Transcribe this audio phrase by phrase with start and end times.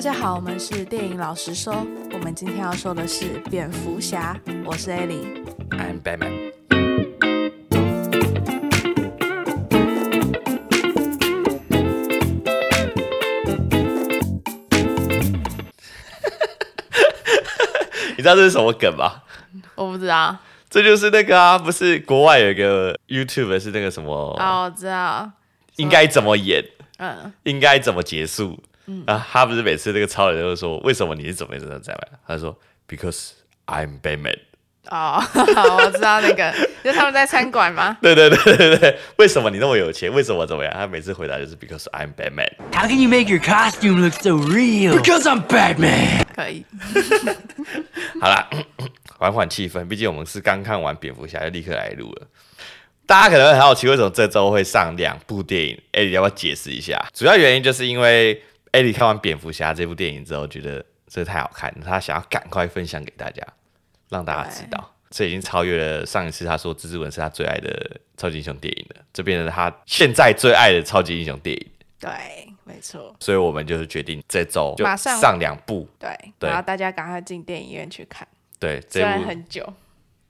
[0.00, 4.34] 大家好，我们是电影老实说，我们今天要说的是蝙蝠侠。
[4.64, 6.30] 我是艾莉，I'm Batman。
[18.16, 19.20] 你知道这是什么梗吗？
[19.74, 20.34] 我不知道。
[20.70, 24.34] 这就是那个啊，不是国外有一个 YouTube 是那个什么？
[24.40, 25.30] 哦，我知道。
[25.76, 26.64] 应该怎么演？
[26.96, 27.30] 嗯。
[27.42, 28.58] 应该怎么结束？
[28.90, 29.04] 嗯。
[29.06, 32.00] 啊，他不是每次那个超人都会说，为什么你是怎么怎么怎么？
[32.26, 33.30] 他说，Because
[33.66, 34.38] I'm Batman。
[34.90, 35.22] 哦，
[35.78, 37.96] 我知道那个，就他们在餐馆吗？
[38.02, 38.98] 对对对对对。
[39.18, 40.12] 为什么你那么有钱？
[40.12, 40.72] 为什么怎么样？
[40.74, 42.50] 他每次回答就是 Because I'm Batman。
[42.72, 44.98] How can you make your costume look so real?
[44.98, 46.24] Because I'm Batman。
[46.34, 46.64] 可以。
[48.20, 48.48] 好啦。
[49.18, 52.26] 缓缓气氛，毕竟我们是刚看完蝙蝠侠就立刻来录了。
[53.04, 55.78] 大家可能会很好奇，为什么这周会上两部电影？
[55.92, 56.98] 艾莉要不要解释一下？
[57.12, 63.42] 主要原因就是因为艾莉看完蝙蝠侠这部电影之后，觉得这太好看了，她想要赶快分享给大家，
[64.08, 71.70] 让大家知道，这已经超越了上一次他说蜘蛛人是他最爱的超级英雄电影了，这变成他现在最爱的超级英雄电影。
[71.98, 72.10] 对，
[72.64, 73.14] 没错。
[73.20, 78.26] 所以我们就是决定这周就上上两部，对，然后大家赶快进电影院去看。
[78.58, 79.74] 对，这部很久。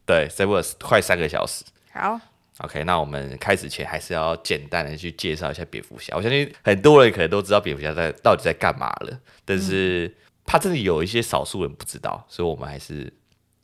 [0.06, 1.64] 对，这部快三个小时。
[1.92, 2.18] 好
[2.64, 6.16] ，OK，那我们开始前还是要简单的去介绍一下蝙蝠侠。
[6.16, 13.12] 我相信很多人可能都知道蝙蝠侠在到底在干嘛了，但是怕真的有一些少数人不知道，所以我们还是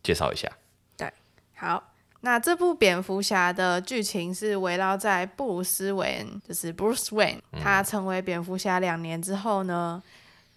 [0.02, 0.50] 介绍一下。
[0.96, 1.12] 对，
[1.54, 10.02] 好，那这部蝙蝠侠的剧情是围绕在布鲁斯韦恩，就是 Bruce Wayne，他成为蝙蝠侠两年之后呢，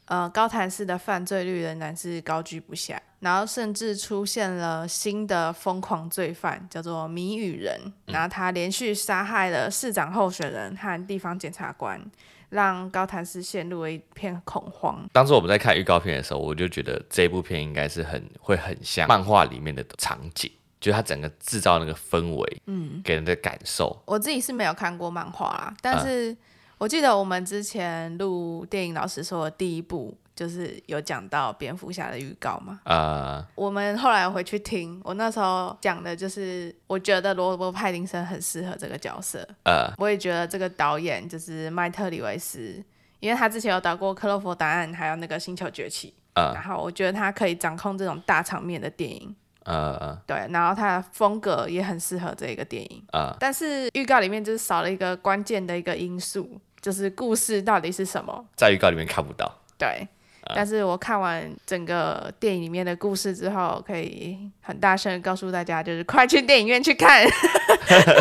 [0.10, 3.00] 呃，高谭市的犯罪率仍然是高居不下。
[3.20, 7.78] 然后甚至出现了新的疯狂罪犯，叫做谜语人。
[8.08, 12.02] 嗯、然后他连续杀害了市长候选人和地方检察官，
[12.50, 15.08] 让高谭市陷入了一片恐慌。
[15.12, 20.50] 当时我们在看预告片的时候，我就觉得这部片应该是很会很像漫画里面的场景，
[20.80, 24.02] 就他整个制造那个氛围，嗯，给人的感受。
[24.06, 26.36] 我自己是没有看过漫画啦，但是
[26.80, 30.18] 我记得我们之前录电影老师说的第一部。
[30.40, 32.80] 就是有讲到蝙蝠侠的预告嘛？
[32.86, 39.46] 啊，uh, 我们后来回去听，我那时候讲的就是，我觉得罗伯·派丁森很适合这个角色。
[39.64, 42.82] 呃，uh, 我也觉得这个导演就是麦特·里维斯，
[43.20, 46.14] 因为他之前有导过《克洛弗档案》，还有那个《星球崛起》。
[46.42, 49.36] Uh, 然后我觉得他可以掌控这种大场面的电影。
[49.66, 53.04] 呃，uh, 对，然后他的风格也很适合这个电影。
[53.12, 59.54] Uh, 但是预告里面就是少了一个关键的一个因素，就是故事到底是什么，在预告里面看不到。
[59.78, 60.08] 对。
[60.56, 67.24] 但是我看完整个电影里面的故事之后，可以很大声告诉大家，就是快去电影院去看。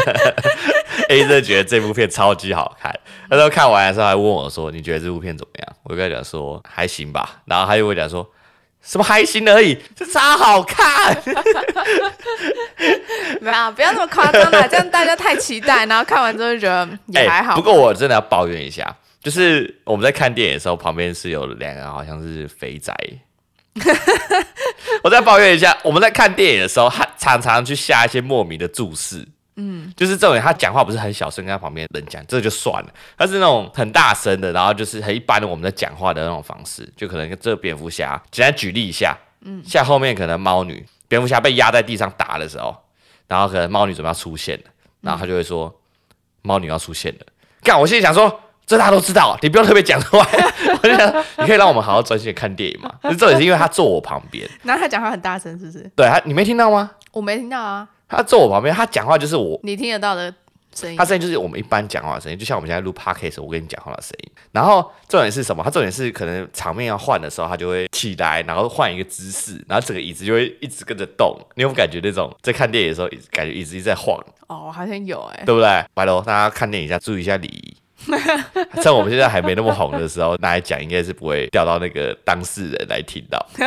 [1.08, 2.92] A 真的觉得这部片超级好看，
[3.30, 8.28] 那时候看完的时候还问我说：“你觉得这部片怎么样？”我跟他讲说：“还行吧。”然后他又会讲说
[8.88, 11.14] ：“什么还行而已，这超好看。
[13.40, 17.54] ”没有，不要那么夸张啦， 这样大家太期待，然后看完之后就觉得也还好。
[17.54, 18.96] 不过我真的要抱怨一下。
[19.20, 22.94] 就是我们在看电影的时候，旁边是有两个好像是肥宅。
[25.04, 29.28] 我再抱怨一下，我们在看电影的时候，他常常去下一些莫名的注释。
[29.60, 32.88] 嗯，就是这种人，他讲话不是很小声，跟他旁边人讲，这就算了。
[33.16, 39.16] 他是那种很大声的，然后就是很一般的我们在讲话的那种方式，就可能这蝙蝠侠，简单举例一下。
[39.42, 42.76] 嗯，像后面可能猫女，蝙蝠侠被压在地上打的时候，
[43.26, 44.64] 然后可能猫女准备要出现了，
[45.00, 45.74] 然后他就会说
[46.42, 47.26] ：“猫女要出现了。”
[47.62, 48.40] 干，我心里想说。
[48.68, 50.26] 这大家都知道，你不用特别讲出来。
[50.82, 52.94] 我就想，你可以让我们好好专心的看电影嘛。
[53.18, 55.90] 这也是因为他坐我旁边，然后他讲话很大声，是不是？
[55.96, 56.90] 对他，你没听到吗？
[57.12, 57.88] 我没听到啊。
[58.08, 60.34] 他坐我旁边，他讲话就是我你听得到的
[60.74, 60.96] 声音。
[60.96, 64.32] 他声音就是我们一般讲话的声音，就像我们现在录 podcast 我跟你讲话的声音。
[64.52, 65.62] 然后重点是什么？
[65.62, 71.38] 他重点是可能场面要换的时候，他就会起来，然后换一个姿势，然后整个椅子就会一直跟着动。
[71.54, 74.18] 你有没有感觉那种在看电影的时候，感觉椅子一直在晃？
[74.46, 75.84] 哦，好像有哎、欸，对不对？
[75.92, 77.76] 拜托大家看电影要注意一下礼仪。
[78.82, 83.44] 趁我们现在还没那么红的时候，拿来讲应该是不会掉到那个当事人来听到。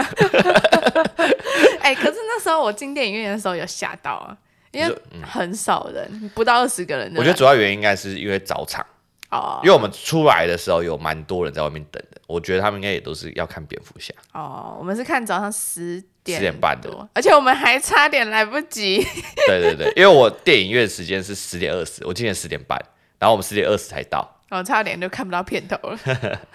[1.81, 4.37] 哎、欸，可是那时候我进电影院的时候有吓到啊，
[4.71, 7.11] 因为很少人，嗯、不到二十个人。
[7.15, 8.85] 我觉得主要原因应该是因为早场
[9.29, 12.21] 哦，因为我们出来的时候有蛮多人在外面等的。
[12.27, 14.77] 我觉得他们应该也都是要看蝙蝠侠哦。
[14.79, 19.05] 我们是看早上十点十点半的，而且我们还差点来不及。
[19.47, 22.79] 对对对，因为我电影院时间是十点二十，我今天十点半。
[23.21, 25.99] 然后我们十点二十才到，哦，差点就看不到片头了。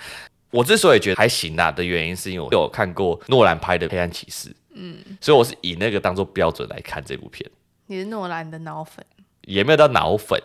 [0.51, 7.49] 我之所以觉得还行啊的原因，是因为我有看过诺兰拍的《黑暗骑士》，嗯，所以我是以那个当做标准来看这部片。
[7.87, 9.07] 你是诺兰的脑粉？
[9.43, 10.43] 也没有到脑粉，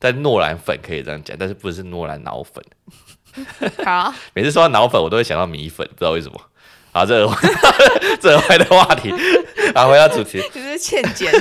[0.00, 2.64] 但诺兰粉可以这样讲，但是不是诺兰脑粉。
[3.86, 6.40] 好， 每次说到脑粉，我都会想到米粉，不知道为什么。
[6.90, 7.32] 好，这个
[8.20, 9.12] 这个坏的话题，
[9.72, 11.32] 好，回到主题，就是欠检。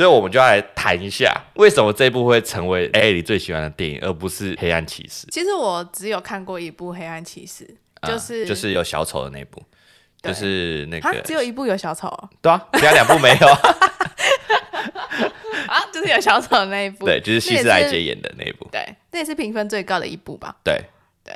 [0.00, 5.26] 所以，我们就要来谈一下，为什么这部会成为 A 你最喜欢的电影，而不是《黑暗骑士》。
[5.30, 7.68] 其实我只有看过一部《黑暗骑士》，
[8.08, 9.62] 就是、啊、就是有小丑的那部，
[10.22, 12.10] 就是那个只有一部有小丑，
[12.40, 13.48] 对啊，其他两部没有
[15.68, 20.56] 啊，就是有小丑的那一部，对，就是希斯莱杰演的那一部，对，那也是评分最高的一部吧？
[20.64, 20.82] 对
[21.22, 21.34] 对。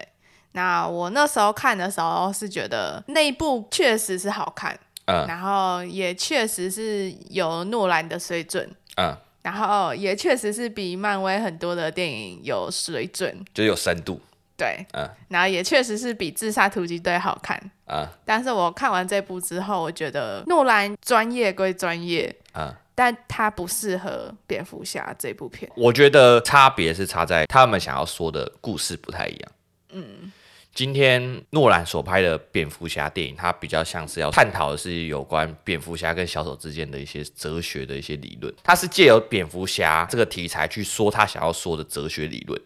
[0.52, 4.80] 那我那时候看的时候是觉得那一部确实是好看。
[5.06, 14.20] 嗯，然后也确实是有诺兰的水准，嗯，然后也确实是比漫威很多的电影有水准，就有深度，
[14.56, 29.52] 对，嗯，然后也确实是比《自杀突击队》好看，嗯，但是我看完这部之后，我觉得诺兰专业归专业，嗯，但他不适合蝙蝠侠这部片，我觉得差别是差在他们想要说的故事不太一样，
[29.90, 30.32] 嗯。
[30.74, 38.52] 今天诺兰所拍的蝙蝠侠电影，它比较像是要探讨的是有关蝙蝠侠跟小丑之间的一些哲学的一些理论。
[38.64, 42.60] 它是借由蝙蝠侠这个题材去说他想要说的哲学理论。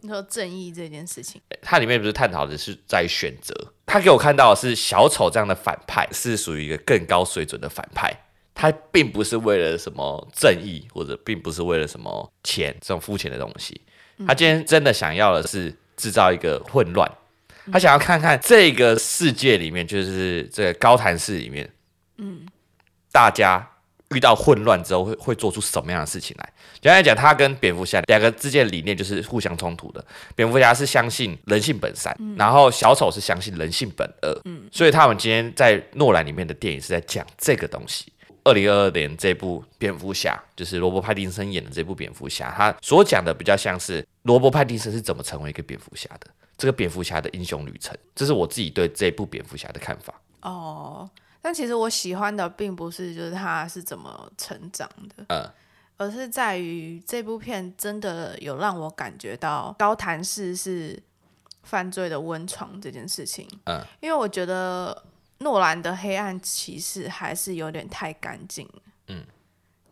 [0.00, 3.52] 你说正义这件事情，它里面不是探讨的是在选择。
[3.84, 8.08] 他给我看到的是小丑这样的反派是属于一个更高水准的反派，
[8.54, 13.80] 他并不是为了什么正义，或者并不是为了什么钱这种肤浅的东西。
[14.24, 17.10] 他今天真的想要的是制造一个混乱。
[17.72, 21.68] 他想要看看这个世界里面，就是这个高谭市里面，
[22.16, 22.46] 嗯，
[23.12, 23.68] 大家
[24.10, 26.52] 遇到混乱之后会会做出什么样的事情来？
[26.80, 30.04] 简单来讲，他跟蝙蝠侠两个之间的理念就是互相冲突的。
[30.34, 38.12] 蝙蝠侠是相信人性本善，嗯、然后小丑是相信人性本恶，嗯，所以他们今天在诺兰里面的电影是在讲这个东西。
[38.44, 46.30] 二零二二年这部蝙蝠侠，就是罗伯·派丁森演的这部蝙蝠侠，他所讲的比较像是罗伯·派丁森是怎么成为一个蝙蝠侠的。
[46.58, 50.20] 这个蝙蝠侠的英雄旅程，这是我自己对这部蝙蝠侠的看法。
[50.42, 51.08] 哦，
[51.40, 55.48] 但其实我喜欢的并不是就是他是怎么成长的，嗯，
[55.96, 61.00] 而是在于这部片真的有让我感觉到高谭市是
[61.62, 63.48] 犯罪的温床这件事情。
[63.66, 65.04] 嗯，因为我觉得
[65.38, 68.68] 诺兰的黑暗骑士还是有点太干净。
[69.06, 69.24] 嗯，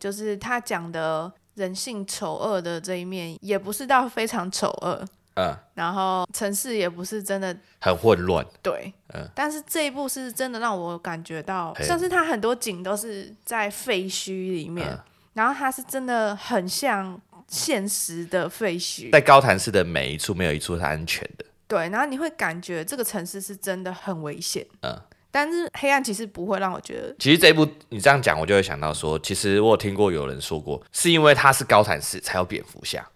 [0.01, 5.05] 就是他讲的人性丑恶的这一面，也不是到非常丑恶。
[5.37, 14.99] 嗯，然后城市也不是真的很混乱，对，嗯，但是这一部是真的让我感觉到，像是它很多景都是在废墟里面，嗯，
[15.35, 24.99] 然后它是真的很像现实的废墟，在高谭市的每一处没有一处是安全的，对，然后你会感觉这个城市是真的很危险，嗯，
[25.31, 33.07] 但是黑暗其实不会让我觉得，其实这一部你这样讲，我就会想到说，其实我有听过有人说过，是因为它是高谭市才有蝙蝠侠，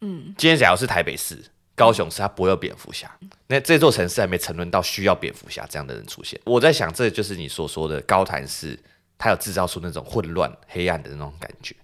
[0.00, 1.38] 嗯，今天假如是台北市。
[1.80, 3.10] 高雄市它不会有蝙蝠侠，
[3.46, 6.38] 那这座城市还没沉沦到需要蝙蝠侠这样的人出现。
[6.44, 8.78] 我在想，这就是你所说的高谭市，
[9.16, 11.74] 它有制造出那种混乱、黑暗的那种感觉。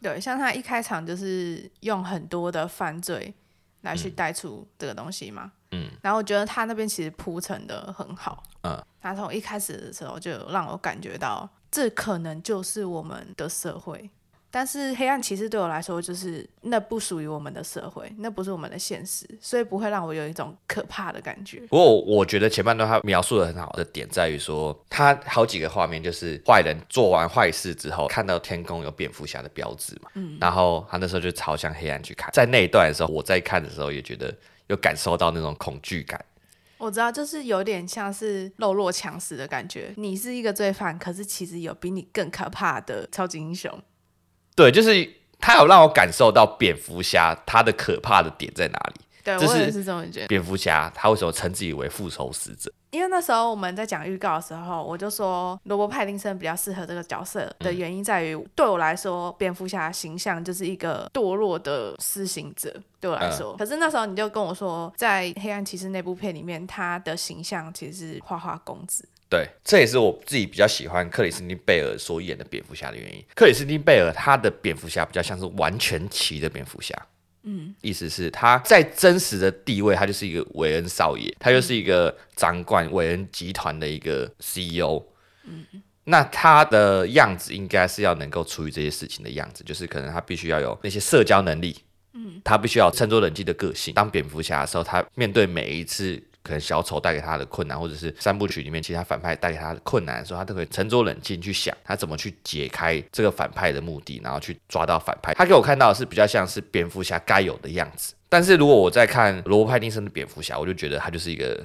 [0.00, 3.34] 对，像他一开场就是用很多的犯罪
[3.80, 5.50] 来去带出这个东西嘛。
[5.72, 8.44] 嗯，然后我觉得他那边其实铺陈的很好。
[8.62, 14.08] 嗯，他从一开始的时候就让我感觉到，这可能就是我们的社会。
[14.54, 21.60] 但是黑暗骑士对我来说，就是那不属于我们的社会，那不是我们的现实，所以不会让我有一种可怕的感觉。
[21.70, 32.30] 不过我觉得前半段他描述的很好的点在于说，他好几个画面就是坏人做完坏事之后，看到天空有蝙蝠侠的标志嘛，嗯，然后他那时候就朝向黑暗去看。
[32.34, 34.36] 在那一段的时候，我在看的时候也觉得
[34.66, 36.22] 有感受到那种恐惧感。
[36.76, 39.94] 我知道，就是有点像是弱肉强食的感觉。
[39.96, 43.72] 你是一个罪犯，可是其实有比你更可怕的超级英雄。
[44.54, 45.08] 对，就是
[45.40, 49.00] 他有让我感受到蝙蝠侠他的可怕的点在哪里。
[49.24, 50.26] 对，我也是这么觉得。
[50.26, 52.72] 蝙蝠侠他为什么称自己为复仇使者？
[52.90, 62.74] 因为那时候我们在讲预告的时候，我就说罗伯·派丁森比较适合这个角色的原因在于，嗯、对我来说，蝙蝠侠形象就是一个堕落的施行者。
[63.00, 69.08] 对我来说，嗯、可是那时候你就跟我说，在《黑暗骑士》那部片里面，他的形象其实是花花公子。
[69.32, 73.24] 对，这也是我自己比较喜欢克里斯汀贝尔所演的蝙蝠侠的原因。
[73.34, 76.94] 克里斯汀贝尔他的蝙蝠侠比较像是完全齐的蝙蝠侠，
[77.44, 85.02] 嗯，意思是他在真实的地位，他就是一个韦恩少爷，他就是一个掌管韦恩集团的一个 CEO，
[85.44, 85.64] 嗯，
[86.04, 91.74] 那他的样子应该是要能够处理这些事情的样子，就是可能他必须要有那些社交能力，
[92.12, 93.94] 嗯，他必须要沉着冷静的个性。
[93.94, 96.22] 当蝙蝠侠的时候，他面对每一次。
[96.42, 105.32] 可能小丑带给他的困难，或者是三部曲里面其他反派带给他的困难的时候，他都会沉着冷静去想他怎么去解开这个反派的目的，然后去抓到反派。
[105.34, 108.12] 他给我看到的是比较像是蝙蝠侠该有的样子。
[108.28, 111.64] 但是如果我在看罗伯·派丁森的蝙蝠侠，我就觉得他就是一个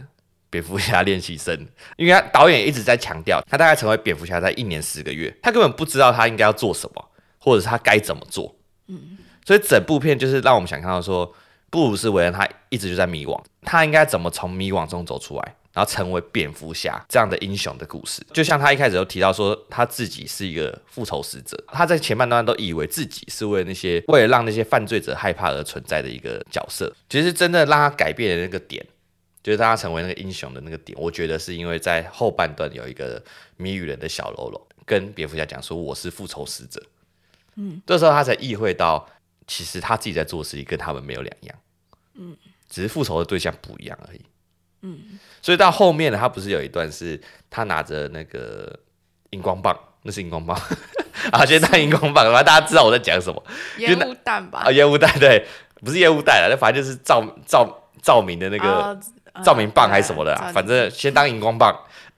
[0.50, 8.55] 蝙蝠侠练习生，因为他导演一直在强调，他大概成为蝙蝠侠在一年十个月，他根本不知道他应该要做什么，或者是他该怎么做。
[8.88, 11.34] 嗯，所以整部片就是让我们想看到说。
[11.69, 18.25] 布鲁斯韦恩他一直就在迷惘，他应该怎么从迷惘中走出来，然后成为蝙蝠侠这样的英雄的故事。
[18.31, 26.91] 就像他一开始就提到说，他自己是一个复仇使者，他在前半段都以为自己是为了那些为了让那些犯罪者害怕而存在的一个角色。
[27.09, 28.86] 其实真的让他改变的那个点，
[29.43, 33.21] 就是让他成为那个英雄的那个点，我觉得是因为在后半段有一个
[33.57, 36.81] 谜语人的小喽啰跟蝙蝠侠讲说，我是复仇使者，
[37.55, 39.05] 嗯，这时候他才意会到。
[39.47, 41.55] 其实他自己在做事情跟他们没有两样，
[42.15, 42.35] 嗯，
[42.69, 44.21] 只是复仇的对象不一样而已，
[44.81, 48.77] 嗯，所以到后面呢，他不是有一段是他拿着那个
[49.29, 49.73] 荧光棒，
[50.03, 50.59] 那是荧光棒
[51.31, 53.41] 啊，先当荧光棒，然后大家知道我在讲什么，
[53.77, 54.63] 烟雾弹吧？
[54.65, 58.99] 啊，烟雾弹，对，不是烟雾弹了，那反正就是照照照明的那个
[59.45, 61.73] 照明棒还是什么的，啊，反正先当荧光棒，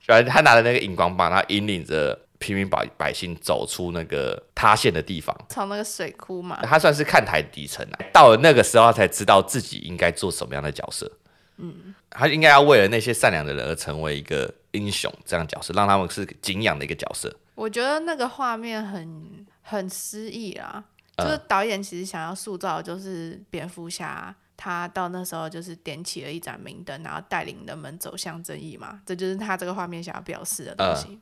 [0.07, 2.19] 反正他拿着那个荧光棒，他引领着。
[2.39, 8.00] 平民百百姓走出那个塌陷的地方，从那个水库嘛，他算是看台底层啊。
[8.12, 11.12] 到了那个时候，他才知道自己应该做什么样的角色。
[11.58, 17.29] 嗯，他应该要为了那些善良的人而成为一个英雄这样的角色，让他们是敬仰的一个角色。
[17.55, 20.81] 我觉得那个画面很很诗意啦，
[21.17, 31.08] 就是导演其实想要塑造，就是蝙蝠侠他到那时候就是点起了一盏明灯，然后带领人们走向正义嘛，这就是他这个画面想要表示的东西。
[31.10, 31.22] 嗯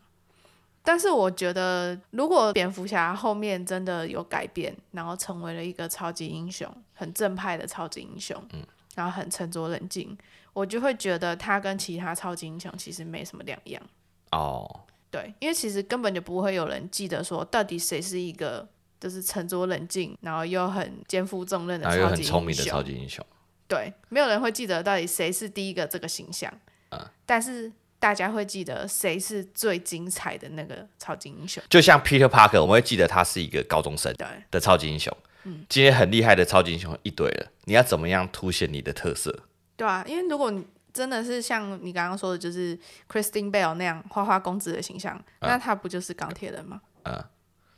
[0.87, 8.65] 但是我觉得，如果蝙蝠侠后面真的有改变，然后成为了一个超级英雄，很正派的超级英雄，嗯，
[8.95, 10.17] 然后很沉着冷静，
[10.53, 13.83] 我就会觉得他跟其他超级英雄其实没什么两样。
[14.31, 14.79] 哦，
[15.11, 18.65] 对，因为其实根本就不会有人记得说，到底谁是一个
[18.97, 23.25] 就是沉着冷静，然后又很肩负重任的超级英雄，很聪明的超级英雄。
[23.67, 26.49] 对，没有人会记得到底谁是第一个这个形象。
[26.91, 27.69] 嗯，但是。
[27.99, 31.63] 大家会记得谁是最精彩的那个超级英雄？
[31.67, 34.13] 就像 Peter Parker，我们会记得他是一个高中生
[34.51, 35.15] 的超级英雄。
[35.43, 39.43] 嗯，今天很厉害的超级英雄一堆了，你要怎么样凸显你的特色？
[39.75, 40.63] 对啊，因为如果你
[40.93, 42.77] 真的是像你刚刚说的，就是
[43.09, 46.81] Christine Bell 那样花花公子的形象，嗯、那他不就是钢铁人吗？
[47.03, 47.23] 嗯，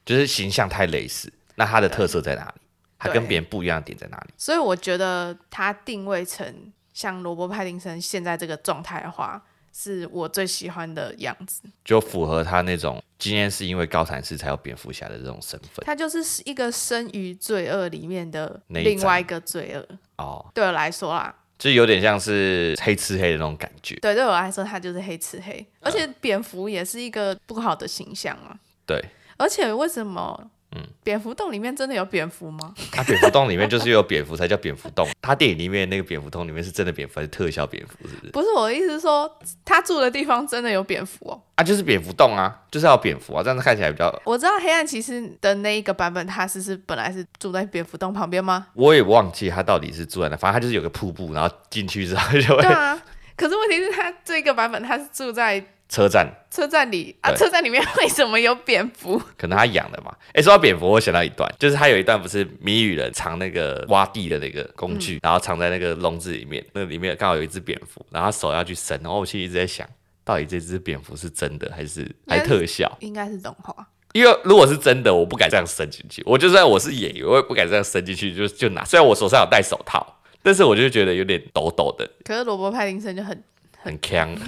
[0.05, 2.61] 就是形象太类似，那他的特色在哪里？
[2.97, 4.33] 他跟别人不一样的点在哪里？
[4.35, 9.41] 所以我觉得他定位成像罗伯·派丁森现在这个状态的话。
[9.73, 15.85] 是我最喜欢的样子，就符合他那种今天是因为高谭市才有蝙蝠侠的这种身份。
[15.85, 20.45] 他就是一个生于罪恶里面的另外一个罪恶哦。
[20.53, 23.95] 对我来说啦，就有点像是黑吃黑的那种感觉。
[23.95, 28.57] 对，对我来说，他就是黑吃黑，而且蝙蝠也是一个不好的形象啊。
[28.85, 29.03] 对，
[29.37, 30.51] 而且为什么？
[30.75, 32.73] 嗯，蝙蝠洞里面真的有蝙蝠吗？
[32.91, 35.07] 它蝙蝠洞里面就是有蝙蝠才叫蝙蝠洞。
[35.19, 38.07] 它电影里面那个蝙蝠洞里面是真的蝙蝠还是特效蝙蝠？
[38.07, 38.31] 是不是？
[38.31, 41.41] 不是，我的意思是说，他住的地方真的有蝙蝠哦。
[41.55, 44.13] 啊，就是蝙蝠洞啊，就是要蝙蝠啊，这样子看起来比较。
[44.25, 48.67] 我知道黑暗骑士的那一个版本，他是是本来是住在蝙蝠洞旁边吗？
[48.75, 52.61] 我也忘记他到底是住在哪，反正他就是有个瀑布，然后进去之后就会。
[52.61, 53.01] 对啊，
[53.35, 55.65] 可是问题是，他这个版本他是住在。
[55.89, 59.19] 车站，车站里啊，车站里面为什么有蝙蝠？
[59.35, 60.15] 可能他养的嘛。
[60.27, 69.87] 哎、欸，说到蝙蝠，我想到一段，就是他有一段不是谜语人藏那个挖地的那个工具，嗯、然后藏在那个笼子里面，那里面刚好有一只蝙蝠，然后他手要去伸，然后我心里一直在想，
[70.23, 72.95] 到底这只蝙蝠是真的还是还特效？
[72.99, 73.75] 应该是动画，
[74.13, 76.21] 因为如果是真的，我不敢这样伸进去。
[76.23, 78.85] 我就算我是演员，我也不敢这样伸进去，就就拿。
[78.85, 82.07] 虽然我手上有戴手套，但是我就觉得有点抖抖的。
[82.23, 83.43] 可是罗伯派丁森就很
[83.81, 84.33] 很强。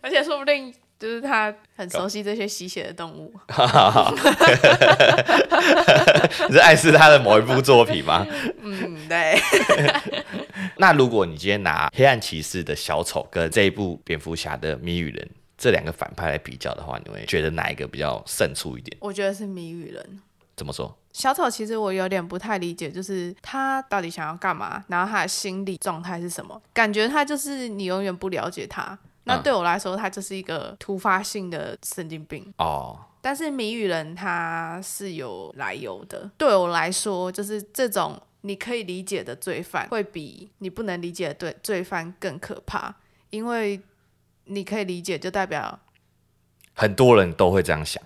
[0.00, 3.32] 而且说不定就是他很熟悉这些吸血的动物。
[6.48, 8.26] 你是暗示他的某一部作品吗？
[8.62, 9.38] 嗯，对。
[10.76, 18.96] 那如果你今天拿《黑暗骑士》的小丑跟这一部《蝙蝠侠》的谜语人这两个反派来比较的话，你会觉得哪一个比较胜出一点？
[19.00, 20.20] 我觉得是谜语人。
[20.56, 20.96] 怎么说？
[21.18, 26.62] 小丑其实我有点不太理解，就是他到底想要干嘛，然后他的心理状态是什么？
[26.72, 28.96] 感觉他就是你永远不了解他。
[29.24, 32.96] 那对我来说，他就是一个突发性的神经病哦。
[33.20, 36.30] 但是谜语人他是有来由的。
[36.38, 42.94] 对我来说，就是这种你可以理解的罪犯，会比你不能理解的罪罪犯更可怕。
[43.30, 43.78] 因为
[44.44, 45.80] 你可以理解，就代表
[46.74, 48.00] 很多人都会这样想。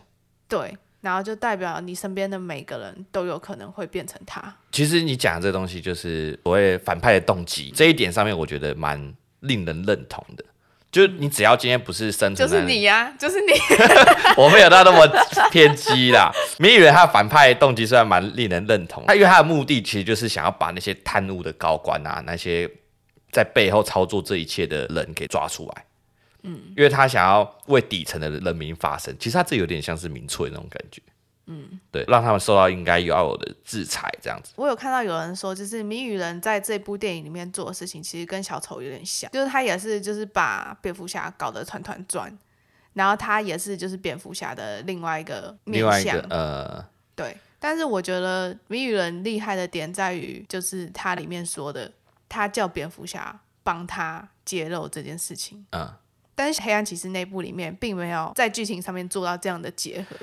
[0.48, 4.42] 对，然后就代表你身边的每个人都有可能会变成他。
[4.70, 10.44] 其实你讲的这东西就是所谓反派的动机，这一点上面我觉得蛮令人认同的。
[10.90, 13.52] 就你只要今天不是生存，就是你呀、啊，就是你。
[14.36, 15.06] 我没有到那么
[15.50, 16.30] 偏激啦。
[16.58, 22.70] 谜语人他的反派动机虽然蛮令人认同，他因为他的目的其实就是想要把那些贪污的高官啊，那些
[23.30, 25.84] 在背后操作这一切的人给抓出来。
[26.42, 29.16] 嗯，因为他想要为底层的人民发声。
[29.18, 31.00] 其实他这有点像是民粹那种感觉。
[31.46, 34.52] 嗯，对，让他们受到应该要有的制裁，这样子。
[34.54, 42.38] 我有看到有人说，就是谜语人在这部电影里面做的事情，其实跟小丑有点像，就是他也是就是把蝙蝠侠搞得团团转，
[42.92, 46.16] 然后他也是就是蝙蝠侠的另外一个面向。
[46.30, 46.84] 呃，
[47.16, 47.36] 对。
[47.58, 51.90] 但是我觉得谜语人厉害的点在于，就是他里面说的，
[52.28, 55.66] 他叫蝙蝠侠帮他揭露这件事情。
[55.70, 55.92] 嗯。
[56.34, 60.16] 但是黑暗骑士内部里面并没有在剧情上面做到这样的结合。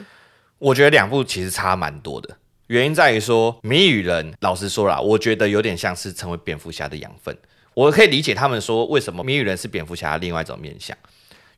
[0.58, 2.38] 我觉得两部其实差蛮多的，
[2.68, 7.38] 原因在于说，谜语人老实说啦，我觉得有点像是成为蝙蝠侠的养分。
[7.74, 10.98] 我可以理解他们说为什么谜语人是蝙蝠侠另外一种面相，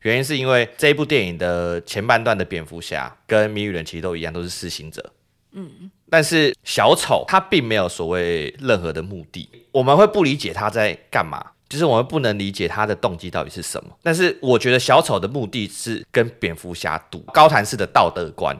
[0.02, 5.12] 原因是因为这一部电影的前半段的蝙蝠侠跟谜语人其实都一样，都是施行者。
[5.50, 13.90] 嗯，但是小丑他并没有所谓任何的目的，我们会不理解他在干嘛，就是我们不能理解他的动机到底是什么。
[14.02, 18.54] 但是我觉得小丑的目的是跟蝙蝠侠赌高谭式的道德观。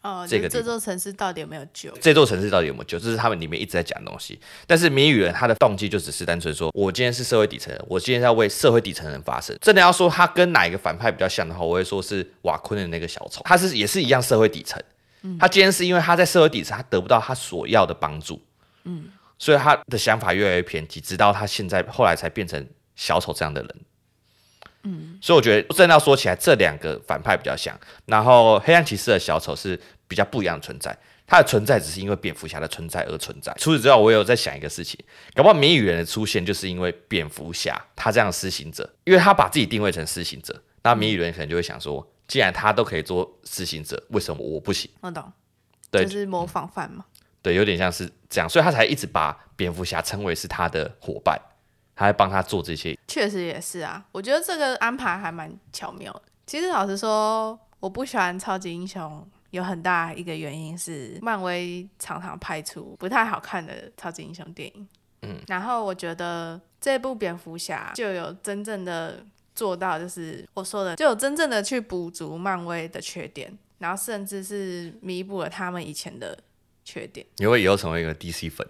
[0.00, 1.90] 哦，这个这座城市到底有没有救？
[2.00, 2.98] 这座城市到底有没有救？
[2.98, 4.40] 这是他们里面一直在讲的东西。
[4.66, 9.54] 但是谜语人他的动机就只是单纯说，我今天是社会底层人，我今天要为社会底层人发声。
[9.60, 14.82] 真的要说他跟哪一个反派比较像的话，我会说是瓦昆的那个小丑，他是也是一样社会底层。
[15.22, 18.40] 嗯，他今天是因为他在社会底层，他得不到他所要的帮助，
[18.84, 19.04] 嗯，
[19.38, 23.80] 所以他的想法越来越偏激，直到他现在后来才变成小丑这样的人。
[24.82, 27.78] 嗯，所以我觉得真的要说起来，这两个反派比较像。
[28.06, 29.80] 然后黑暗骑士的小丑是。
[30.06, 33.52] 比较不一样的存在，他的存在只是因为蝙蝠侠的存在而存在。
[33.58, 35.02] 除此之外，我也有在想一个事情，
[35.34, 44.90] 搞不好谜语人的出现就是因为蝙蝠侠他这样的施行者，因为他把自己定位成施行者，那谜语人可能就会想说，既然他都可以做施行者，为什么我不行？
[45.00, 45.32] 我懂，
[45.90, 47.06] 对，就是模仿犯嘛。
[47.44, 51.38] 对，有点像是这样，所以他才一直把蝙蝠侠称为是他的伙伴，
[51.94, 52.98] 他还帮他做这些。
[53.06, 56.22] 确实也是啊，我觉得这个安排还蛮巧妙的。
[56.46, 59.24] 其实老实说，我不喜欢超级英雄。
[59.50, 64.88] 有很大一个原因是，漫威常常拍出不太好看的超级英雄电影。
[65.22, 76.36] 嗯，然后我觉得这部蝙蝠侠就有真正的做到，就是我说的，就有真正的去补足漫威的缺点，然后甚至是弥补了他们以前的
[76.84, 77.26] 缺点。
[77.36, 78.66] 你会以后成为一个 DC 粉？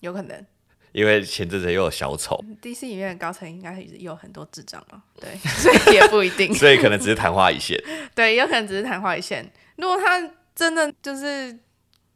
[0.00, 0.44] 有可能，
[0.92, 2.38] 因为前阵子又有小丑。
[2.60, 6.52] DC 里面的高层应该是有很多智障了，对， 所以也不一定。
[6.54, 7.82] 所以可能只是昙花一现。
[8.14, 9.50] 对，有可能只是昙花一现。
[9.76, 11.58] 如果他真的就是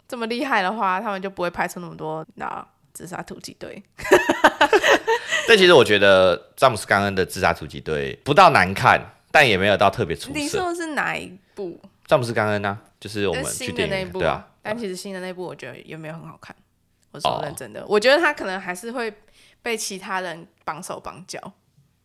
[0.07, 3.83] 这么厉害的话，他们就不会拍出那么多那自杀突击队。
[5.49, 10.39] 但其实我觉得詹姆斯·刚恩的自杀突击队不到难看，但也没有到特别出色。
[10.39, 11.81] 你说的是哪一部？
[12.07, 12.79] 詹姆斯·刚恩呢？
[13.01, 14.47] 就是我们去电影对啊。
[14.69, 16.55] 但其实新的那部我觉得也没有很好看。
[17.11, 19.13] 我说认真的，哦、我觉得他可能还是会
[19.63, 21.41] 被其他人绑手绑脚。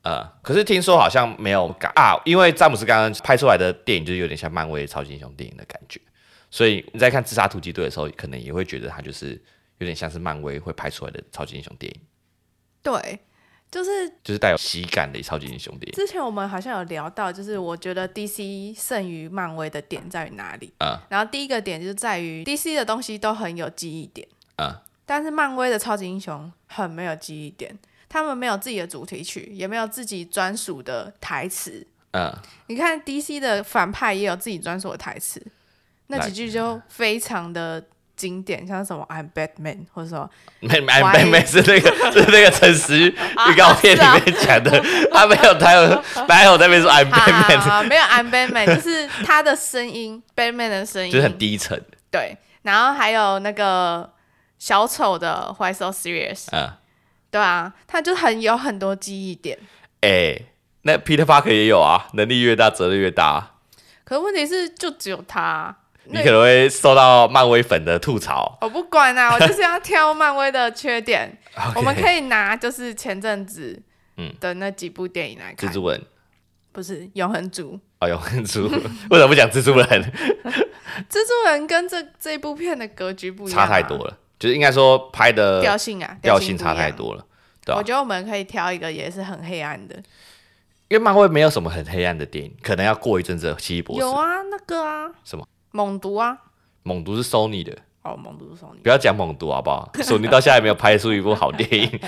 [0.04, 6.00] 呃，可是听说好像没有改啊，因为詹姆斯刚刚拍出来的电影就有点像漫威超级英雄电影的感觉，
[6.50, 9.32] 所以你在看《自杀突击队》的时候，可能也会觉得它就是
[9.80, 12.02] 有点像是漫威会拍出来的超级英雄电影。
[12.82, 13.20] 对，
[13.74, 15.94] 就是就是带有喜感的超级英雄电影。
[15.96, 20.72] 之前我们好像有聊到，就是我觉得 DC 胜于漫威的点在于哪里？
[20.78, 24.72] 嗯，然后第一个点就是在于 DC 的东西都很有记忆点，嗯，
[25.08, 27.76] 但是漫威的超级英雄很没有记忆点。
[28.08, 31.88] 他们没有自己的主题曲，也没有自己专属的台词。
[32.12, 32.32] 嗯，
[32.68, 35.44] 你看 DC 的反派也有自己专属的台词，
[36.08, 37.84] 那几句就非常的
[38.24, 40.30] 经典，像什么 I'm Batman，或者说
[40.62, 43.14] I'm Batman 是那个是那个陈实
[43.50, 44.82] 预告片里面讲的，
[45.12, 45.82] 他没有他有
[46.28, 51.84] 没有在那边说 I'm Batman，没有 I'm Batman，就是他的声音，Batman 的声音就是很低沉。
[52.10, 54.10] 对，然后还有那个
[54.58, 56.46] 小丑的 Why So Serious。
[56.52, 56.72] 嗯。
[57.30, 59.58] 对啊，他就很有很多记忆点。
[60.02, 60.46] 哎、欸，
[60.84, 63.54] 那 Peter Parker 也有啊，能力越大，责任越大。
[64.04, 68.58] 可问题是，就只有他，你可能会受到漫威粉的吐槽。
[68.62, 71.38] 我不管啊， 我就是要挑漫威的缺点。
[71.76, 73.82] 我们可以拿就是前阵子
[74.18, 75.70] 嗯的那几部电影来看。
[75.70, 76.02] 蜘蛛人
[76.72, 78.64] 不是永恒族哦，永恒族
[79.12, 79.86] 为什么不讲蜘蛛人？
[81.10, 84.18] 蜘蛛人跟这这部片的格局不一样，啊，差太多了。
[84.40, 87.26] 就是应该说拍的调性啊，调性差太多了。
[87.66, 89.96] 对，我觉得我们可以挑一个也是很黑暗的，
[90.90, 94.02] 因为漫威没有什么很黑暗的电影，可能要过一阵子奇异博士。
[94.02, 95.48] 有啊，那个啊，什么？
[95.74, 96.38] 猛毒啊？
[96.84, 97.76] 猛毒是 Sony 的。
[98.04, 98.78] 哦，猛毒是 Sony。
[98.84, 99.92] 不要讲猛毒好不好？
[100.04, 102.00] 索尼到现在没有拍出一部好电影。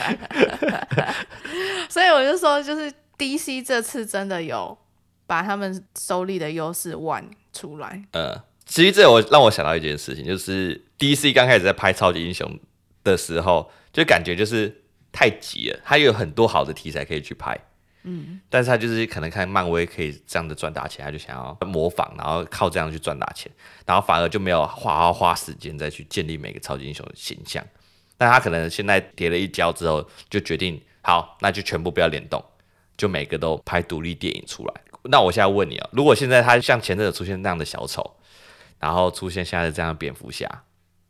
[1.89, 4.77] 所以我就说，就是 DC 这次真的有
[5.25, 8.03] 把他们手里的优势玩出来。
[8.11, 12.59] 嗯，其实这我让我想到一件事情，就是 DC 刚开始在拍超级英雄
[13.03, 17.57] 的时候，就感觉就是太急了，他有很多好的题材可以去拍。
[18.07, 23.51] 嗯，但是他就是可能看漫威可以这样的赚大钱，他就想要模仿，然后靠这样去赚大钱，
[23.83, 27.65] 然后反而就没有花花花时间再去建立每个超级英雄的形象。
[28.15, 32.39] 但他可能现在跌了一跤之后，就决定好，那就全部不要联动，
[32.95, 34.73] 就每个都拍独立电影出来。
[35.05, 38.17] 那我现在问你啊，如果现在他像前阵子出现那样的小丑，
[38.79, 40.47] 然后出现现在的这样的蝙蝠侠，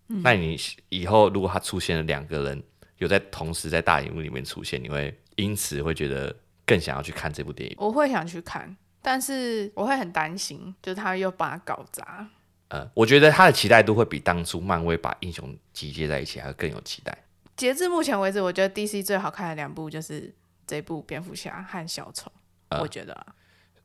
[0.08, 2.63] 嗯，那你以后如果他出现了两个人
[2.99, 6.34] 有在同时在大荧幕里面出现，你会因此会觉得？
[6.65, 12.28] 更想要去看这部电影，我会想去看，但是我会很担心，就是他又把它搞砸。
[12.69, 17.15] 呃，我觉得他的期待度会比当初漫威把英雄集结在一起还要更有期待。
[17.56, 20.34] 截至目前为止，我觉得 DC 最好看的两部就是
[20.65, 22.32] 这部蝙蝠侠和小丑，
[22.69, 23.28] 呃、我觉得啊，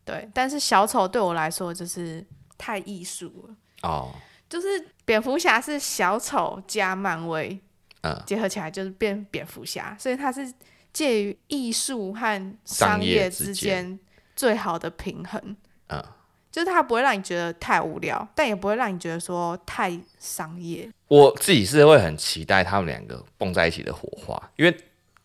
[0.04, 0.26] 对。
[0.32, 4.14] 但是小丑对我来说就是太艺术了哦，
[4.48, 4.66] 就是
[5.04, 7.60] 蝙蝠侠是小丑加漫威，
[8.00, 10.50] 嗯、呃，结合起来就是变蝙蝠侠，所以他是。
[10.92, 13.98] 介于艺术和商业之间
[14.34, 15.56] 最好的平衡，
[15.88, 16.02] 嗯，
[16.50, 20.90] 就是它不会让你觉得太无聊，但也不会让你觉得说太商业。
[21.08, 24.76] 我自己是会很期待他们两个蹦在一起的火花，因为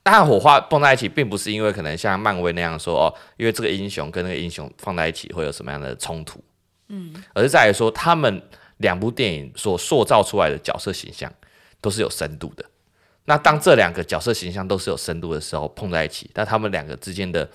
[0.04, 6.43] 当然火花蹦在一起，并不是因为可能像漫威那样说哦，因为这个英雄跟那个英雄放在一起会有什么样的冲突，
[6.89, 8.41] 嗯，而是在于说他们
[8.78, 11.32] 两部电影所塑造出来的角色形象
[11.82, 12.63] 都是有深度的。
[13.25, 17.49] 那当这两个角色形象都是有深度的时候碰在一起，那他们两个之间的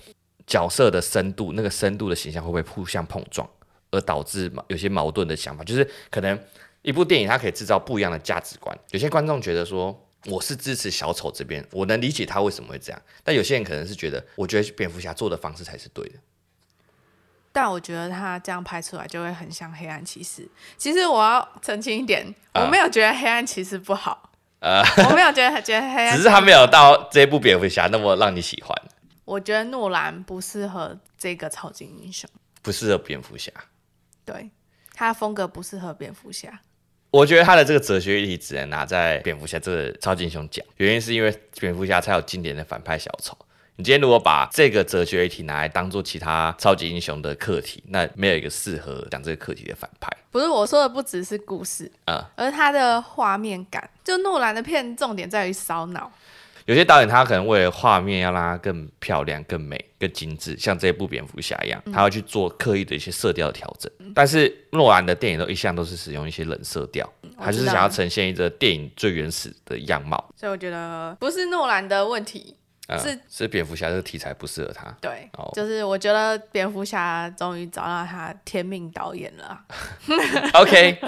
[0.45, 3.49] 角色的深度，那个深度的形象会不会互相碰撞，
[3.91, 5.63] 而导致有些矛盾的想法？
[5.63, 6.37] 就是可能
[6.81, 8.77] 一部电影它可以制造不一样的价值观。
[8.91, 16.15] 有些观众觉得说我是支持小丑这边，我能理解他为什么会这样，但有些人可能是觉得，我觉得蝙蝠侠做的方式才是对的。
[17.53, 20.47] 但我觉得他这样拍出来就会很像黑暗骑士。
[20.77, 24.30] 其实我要澄清一点，我没有觉得黑暗骑士不好。
[24.61, 28.75] 呃，我没有觉得觉得黑暗，只是他没有到这部蝙蝠侠那么让你喜欢。
[29.25, 32.29] 我觉得诺兰不适合这个超级英雄，
[32.61, 33.51] 不适合蝙蝠侠。
[34.23, 34.51] 对，
[34.93, 36.61] 他的风格不适合蝙蝠侠。
[37.09, 43.37] 我觉得他的这个哲学议题只能拿在蝙蝠侠这个超级英雄讲，原因是因为蝙蝠侠才有经典的反派小丑。
[43.81, 50.07] 你今天如果把这个哲学议题拿来当做其他超级英雄的课题，那没有一个适合讲这个课题的反派。
[50.29, 53.89] 不是我说的，不只是故事，嗯，而他的画面感。
[54.03, 56.11] 就诺兰的片，重点在于烧脑。
[56.67, 63.91] 有些导演他可能为了画面要让它更漂亮、更美、更精致，像这一部蝙蝠侠一样，他要去做刻意的一些色调的调整。
[63.97, 70.31] 嗯、但是诺兰的电影都一向都是使用一些冷色调，他就是想要呈现一个电影最原始的样貌。
[70.37, 72.55] 所以我觉得不是诺兰的问题。
[72.99, 74.85] 是、嗯、是蝙蝠侠这个题材不适合他。
[74.99, 79.63] 对，就是我觉得蝙蝠侠终于找到他天命导演了。
[80.53, 80.99] OK。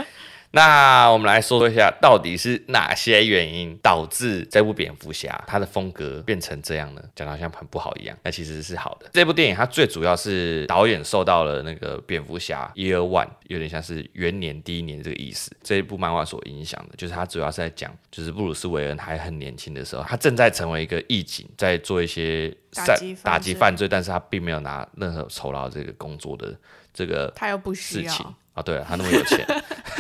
[0.55, 7.01] 那我们来说说一下，到底是哪些原因导致这部蝙蝠侠他的风格变成这样呢？
[7.15, 9.09] 讲得好像很不好一样，那其实是好的。
[9.11, 15.51] 这部电影它最主要是导演受到了那个蝙蝠侠 Year One，有点像是元年第一年这个意思。
[15.63, 26.55] 这一部漫画所影响的，就是它主要是在讲，就是布鲁斯韦恩还很年轻的时候，他正在成为一个义警，在做一些打击打击犯罪，但是他并没有拿任何酬劳这个工作的
[26.93, 28.35] 这个他又不需要。
[28.53, 29.45] 哦，对了，他那么有钱，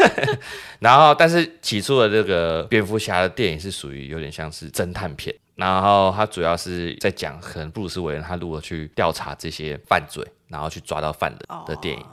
[0.79, 12.01] 然后但是起初的这个蝙蝠侠的电影是属于有点像是侦探片，然后他主要是在讲可能布鲁斯韦恩他如何去调查这些犯罪，然后去抓到犯人的电影。
[12.01, 12.09] Oh.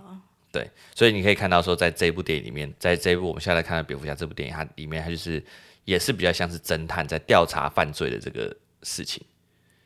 [0.53, 5.41] 对，所以你可以看到说，在这一部电影里面，在这一部我们现在看的蝙蝠侠这部电影，它里面它就是
[5.85, 9.23] 也是比较像是侦探在调查犯罪的这个事情。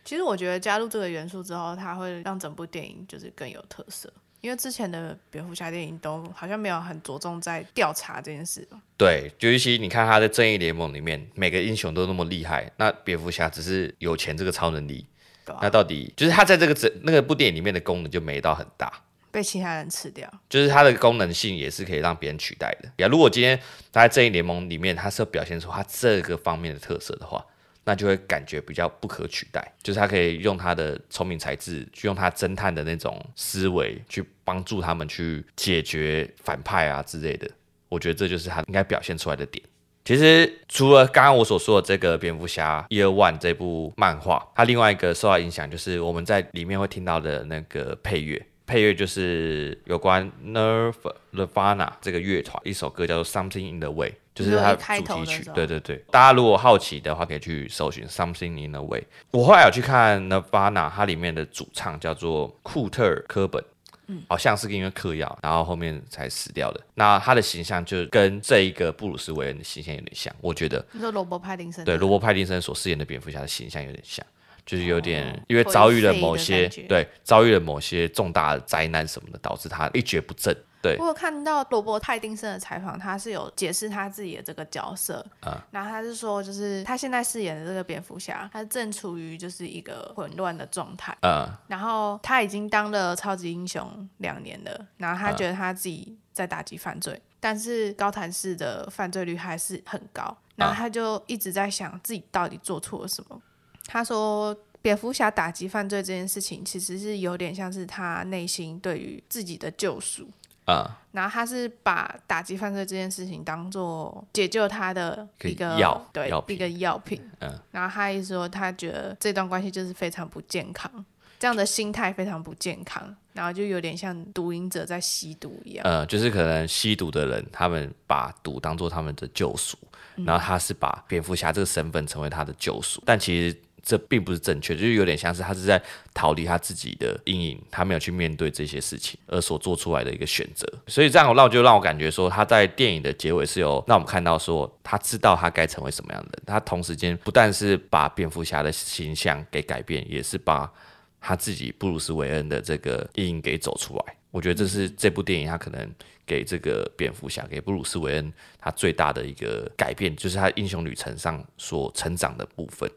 [0.05, 4.11] 其实我觉得加入这个元素之后，它会让整部电影就是更有特色。
[4.45, 8.69] 因为之前的蝙蝠侠电影都好像没有很着重在调查这件事。
[8.95, 15.07] 对，就尤其你看他在正义联盟里面，每个英雄都那么厉害，那蝙蝠侠只是有钱这个超能力，
[15.47, 18.93] 啊、那到底就是他在这个整那个部电影里面的功能就没到很大，
[19.31, 20.31] 被其他人吃掉。
[20.51, 22.93] 就是他的功能性也是可以让别人取代的。
[22.99, 23.59] 呀，如果今天
[23.91, 27.43] 他在正义联盟里面，他是要表现出他这个方面的特色的话。
[27.85, 37.49] 那就会感觉比较不可取代，就是他可以用他的聪明才智，去用他侦探的那种思维，去帮助他们去解决反派啊之类的。
[37.89, 39.63] 我觉得这就是他应该表现出来的点。
[40.05, 55.51] 其实除了刚刚我所说的这个蝙蝠侠 Year One 这部漫画，它另外一个受到影响就是我们在里面会听到的那个配乐，配乐就是有关 Nirvana 这个乐团一首歌叫做 Something in the Way，就是它主题曲。
[55.55, 59.05] 对对对，大家如果好奇的话，可以去搜寻 Something in the Way。
[59.31, 63.65] 我后来有去看 Nirvana，它里面的主唱叫做库特·科本。
[64.07, 66.79] 嗯，好像是因为嗑药，然后后面才死掉的。
[66.95, 70.85] 那他的形象就跟这一个布鲁斯韦恩的形象有点像，我觉得。
[70.93, 71.83] 你说罗伯派丁森？
[71.87, 74.23] 对，罗伯派丁森所饰演的蝙蝠侠的形象有点像，
[74.67, 80.57] 就是有点、哦、因为遭遇了某些对遭遇了某些重大的灾难什么的，导致他一蹶不振。
[80.83, 85.25] 对，我有看到罗伯·泰丁森的采访，他是有解释他自己的这个角色。
[85.47, 91.17] 嗯，然后他是说，就是他现在饰演的这个蝙蝠侠，他正处于就是一个混乱的状态。
[91.23, 100.37] 嗯，然后他已经当了超级英雄两年了，然后他觉得他自己在打击犯罪，嗯、但是高谭市的犯罪率还是很高。
[100.57, 103.41] 然后他就一直在想自己到底做错了什么。
[103.87, 110.29] 他说，蝙蝠侠打击犯罪这件事情，其实是有点像是他内心对于自己的救赎。
[110.67, 117.21] 啊、嗯，然后他是把打击犯罪这件事情当做解救他的一个药，对，一个药品。
[117.41, 120.91] 嗯，然后他一说，他觉得这段关系就是非常不健康，
[121.39, 125.85] 这样的心态非常不健康，然后就有点像毒瘾者在吸毒一样。
[125.87, 129.77] 嗯，就是可能吸毒的人，他们把毒当做他们的救赎，
[130.17, 133.57] 嗯，然后他是把蝙蝠侠这个身份成为他的救赎，但其实。
[133.85, 135.81] 这并不是正确，就是有点像是他是在
[136.15, 140.67] 逃离他自己的阴影，他没有去面对这些事情而所做出来的一个选择。
[140.87, 146.43] 所以这样让我就让我感觉说，他在电影的结尾是有让我们看到说，他知道他该成为什么样的人。
[146.47, 150.73] 他同时间不但是把蝙蝠侠的形象给改变，也是把
[151.21, 154.17] 他自己布鲁斯韦恩的这个阴影给走出来。
[154.31, 155.95] 我觉得这是这部电影他可能
[156.27, 162.91] 给这个蝙蝠侠给布鲁斯韦恩他最大的一个改变，就是他英雄旅程上所成长的部分。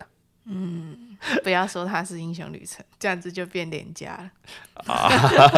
[0.50, 4.32] 嗯，不要说它是英雄旅程，这样子就变廉价了。
[4.88, 5.10] 啊，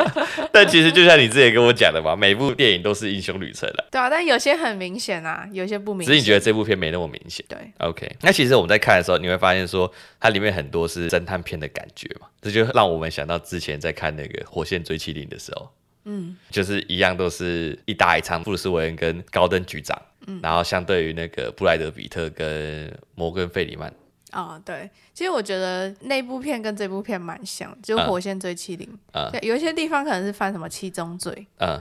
[0.52, 3.88] 但其实就像你之前跟我讲的嘛，每部电影都是英雄旅程了。
[3.92, 6.08] 对啊，但有些很明显啊，有些不明显。
[6.08, 7.46] 只是你觉得这部片没那么明显。
[7.48, 8.10] 对，OK。
[8.22, 15.70] 那其实我们在看的时候，你会发现说，它里面很多是侦探片的感觉嘛，这就让我们想到之前在看那个《火线追缉令》的时候，
[16.06, 23.94] 嗯，就是一样都是一大一长，布鲁斯韦恩跟高登局长，嗯，然后相对于那个布莱德比特跟摩根费里曼。
[24.32, 29.30] 哦，对，其实我觉得那部片跟这部片蛮像，就《火线追缉令》嗯。
[29.32, 31.48] 对，有一些地方可能是犯什么七宗罪。
[31.60, 31.80] 嗯。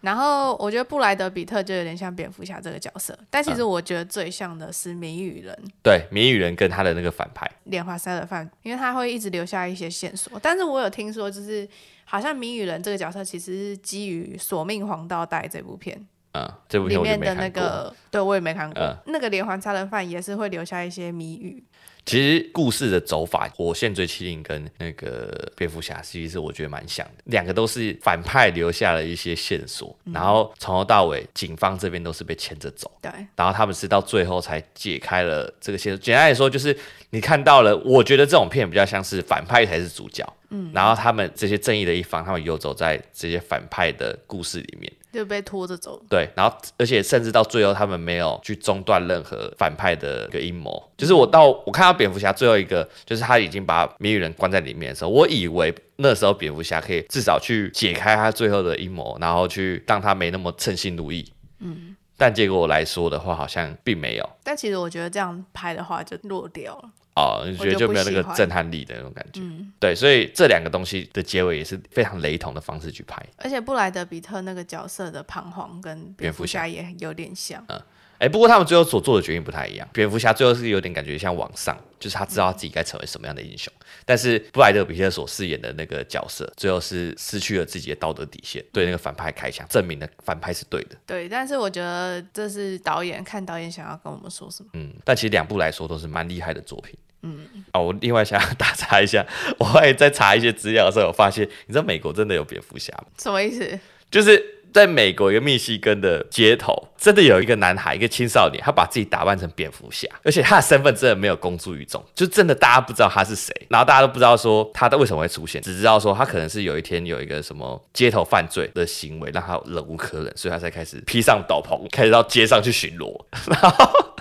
[0.00, 5.56] 然后我觉得布莱德比特就有点像蝙蝠侠这个角色，但其实我觉得最像的是谜语人。
[5.80, 10.36] 对，谜语人跟他的那个反派连环杀人犯，因为他会一直留下一些线索。
[10.42, 11.68] 但是我有听说，就是
[12.04, 16.04] 好像谜语人这个角色其实是基于《索命黄道带》这部片。
[16.32, 18.82] 嗯，这部片里面的那个，对我也没看过。
[18.82, 21.62] 嗯、那个连环杀人犯也是会留下一些谜语。
[22.04, 27.22] 其实故事的走法，《火线追缉令》跟那个蝙蝠侠，其实我觉得蛮像的。
[27.26, 32.90] 两个都是反派留下了一些线索，嗯、然后从头到尾，警方这边都是被牵着走。
[33.00, 33.10] 对。
[33.36, 35.98] 然后他们是到最后才解开了这个线索。
[36.02, 36.76] 简单来说，就是
[37.10, 40.26] 你看到了，我觉得这种片比较像是反派才是主角。
[40.50, 40.72] 嗯。
[40.74, 44.92] 然后他们这些正义的一方，他们游走在这些反派的故事里面。
[45.12, 50.82] 就被拖着走，对，然后而且甚至到最后，他们没有去中断任何反派的一个阴谋。
[50.96, 61.30] 就是我到我看到蝙蝠侠最后一个，就是他已经把谜语人关在里面的时候，我以为那时候蝙蝠侠可以至少去解开他最后的阴谋，然后去让他没那么称心如意。
[61.58, 64.30] 嗯，但结果来说的话，好像并没有。
[64.42, 66.90] 但其实我觉得这样拍的话就落掉了。
[67.14, 77.80] 哦，你觉得就没有那个震撼力的那种感觉，嗯，对，所以这两个东西的结尾也是非常雷同的方式去拍，而且布莱德比特那个角色的彷徨跟蝙蝠侠也有点像，嗯。
[78.22, 79.88] 哎、欸，不过他们最后所做的决定不太一样。
[79.92, 83.72] 蝙蝠侠最后是有点感觉像往上，就是他知道他自己该成为什么样的英雄。
[83.80, 90.90] 嗯、但是布莱德比特所饰演的那个角色，最后是失去了自己的道德底线，对那个反派开枪，证明了反派是对的。
[91.04, 94.70] 对，但是我觉得这是导演看导演想要跟我们说什么。
[94.74, 96.96] 嗯，但其实两部来说都是蛮厉害的作品。
[97.22, 99.26] 嗯，啊，我另外想要 打查一下，
[99.58, 103.06] 我后来在查一些资料的时候，我发现你知道美国真的有蝙蝠侠吗？
[103.18, 103.80] 什么意思？
[104.12, 104.61] 就是。
[104.72, 124.16] 在美国一个密西根的街头，真的有一个男孩，一个青少年，他把自己打扮成蝙蝠侠，而且他的身份真的没有公诸于众，就真的大家不知道他是谁，然后大家都不知道说他为什么会出现，只知道说他可能是有一天有一个什么街头犯罪的行为让他忍无可忍，所以他才开始披上斗篷，开始到街上去巡逻，然后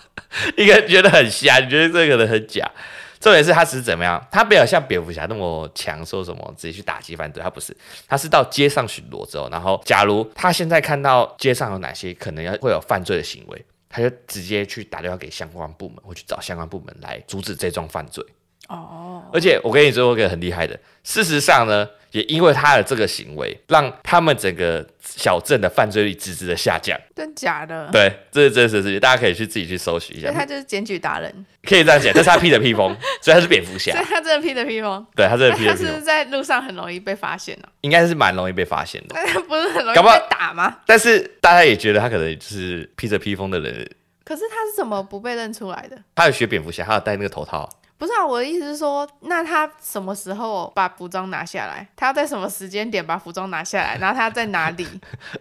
[0.57, 2.69] 一个人觉得很瞎，你觉得这个人很假。
[3.21, 4.21] 重点是他是怎么样？
[4.31, 7.75] 他没有像蝙蝠侠那么强，说什么直接去打击犯罪，他不是，
[8.07, 18.25] 他是到街上巡逻之后，然后假如他现在看到街上有哪些可能要会有犯罪的行为，他就直接去打电话给相关部门，或去找相关部门来阻止这桩犯罪。
[18.71, 21.87] 哦，而且我跟你说一个很厉害的，事实上呢。
[22.11, 26.99] 也因为他的这个行为，让他们整个小镇的犯罪率直直的下降。
[27.15, 27.89] 真假的？
[27.89, 30.29] 对，这是真实的事情，大家可以去自己去搜寻一下。
[30.29, 32.11] 他就是检举达人，可以这样讲。
[32.13, 33.93] 但是他披着披风， 所以他是蝙蝠侠。
[33.93, 35.07] 所以他真的披着披风。
[35.15, 35.87] 对，他真的披着披风。
[35.87, 37.69] 他是在路上很容易被发现的。
[37.79, 39.15] 应该是蛮容易被发现的。
[39.47, 40.79] 不是很容易被打吗？
[40.85, 43.89] 但是大家也觉得他可能就是披着披风的人。
[44.25, 45.97] 可是他是怎么不被认出来的？
[46.15, 47.69] 他有学蝙蝠侠，他有戴那个头套。
[48.01, 51.87] 不是啊，我的意思是说，那他什么时候把服装拿下来？
[51.95, 53.95] 他要在什么时间点把服装拿下来？
[54.01, 54.87] 然后他在哪里？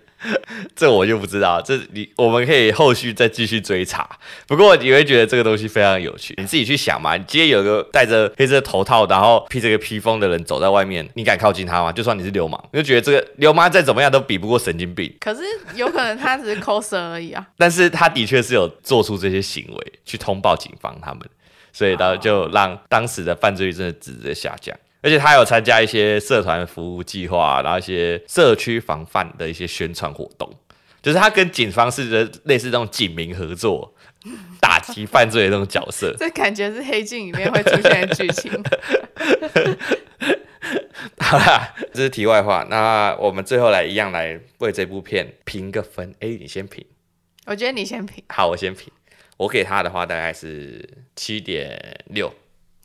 [0.77, 4.07] 这我就不知道，这你我们可以后续再继续追查。
[4.47, 7.17] 不过你会觉得这个东西非常有趣，你自己去想嘛。
[7.17, 11.91] 你今天有个戴着黑色头套，然后披着个披风的人走在外面，你敢靠近他吗？
[11.91, 15.11] 就算你是流氓，你就觉得这个流氓再怎么样都比不过神经病。
[15.19, 15.41] 可是
[15.75, 17.47] 有可能他只是 coser 而已啊。
[17.57, 21.23] 但是他的确是有做出这些行为，去通报警方他们。
[21.73, 30.53] 所以呢，就让当时的犯罪率真的直直的下降，而且他有参加一些社团服务计划，然后一些社区防范的一些宣传活动，
[31.03, 33.95] 就是他跟警方是类似这种警民合作，
[34.61, 36.15] 打击犯罪的那种角色。
[36.19, 38.53] 这感觉是黑镜里面会出现的剧情。
[41.19, 42.67] 好啦，这是题外话。
[42.69, 46.15] 那我们最后来一样来为这部片评个分。
[46.21, 46.85] 哎，你先评。
[47.47, 48.23] 我觉得你先评。
[48.29, 48.93] 好，我先评。
[49.41, 52.31] 我给他的话大概是七点六，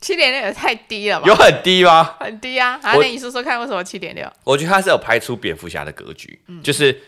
[0.00, 1.26] 七点六也太低了吧？
[1.26, 2.16] 有很低吗？
[2.18, 2.80] 很低啊！
[2.82, 4.26] 好，那你说说看，为什么七点六？
[4.42, 6.98] 我觉得他是有拍出蝙蝠侠的格局，嗯、就是。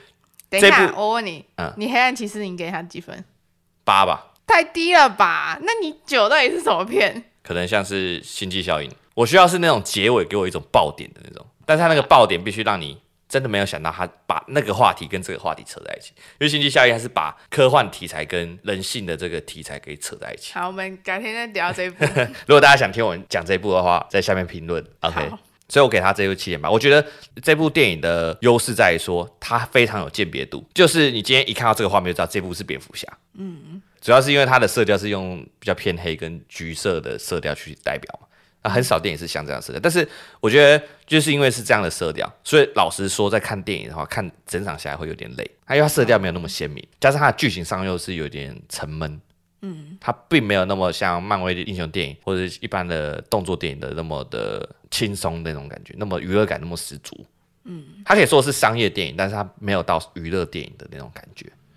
[0.50, 3.24] 等一下，我问你，嗯，你黑暗骑士，你给他几分？
[3.84, 4.32] 八吧？
[4.46, 5.58] 太低了吧？
[5.62, 7.24] 那你九到底是什么片？
[7.42, 12.98] 可能像是星际效应，我需要是那种结尾给我一种爆点的那种，但是他那个爆点必须让你。
[13.28, 20.54] 真的没有想到他把那个话题跟这个话题扯在一起，因为星际效应还是把科幻题材跟人性的这个题材给扯在一起。
[20.54, 22.04] 好，我们改天再聊这一部。
[22.46, 24.82] 如果大家想听我讲这一部的话，在下面评论。
[25.00, 25.28] OK，
[25.68, 26.70] 所以我给他这部七点八。
[26.70, 27.06] 我觉得
[27.42, 33.06] 这部电影的优势在于说，它非常有鉴别度，就是你今天一看到这个画面就知道这部是蝙蝠侠。
[33.34, 38.27] 嗯，主要是因为它的色调是用比较偏黑跟橘色的色调去代表嘛。
[38.68, 39.66] 啊，很少电影是像这样的。
[39.66, 40.06] 色调，但是
[40.40, 45.50] 我觉得就是因为是这样的色调，所以老实说，在看电影的话，看整场下来会有点累。
[45.66, 49.20] 它因为它色调没有那么鲜明，加上它的剧情上又是有点沉闷，
[49.62, 57.26] 嗯，它并没有那么像漫威的英雄电影或者一般的动作电影的那么的轻松那种感觉，那么娱乐感那么十足，
[57.64, 61.67] 嗯，它可以说是商业电影，但是它没有到娱乐电影的那种感觉，嗯，